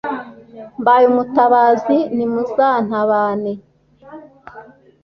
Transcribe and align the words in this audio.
Mbaye 0.81 1.05
umutabazi 1.11 1.97
ntimuzantabane 2.15 3.53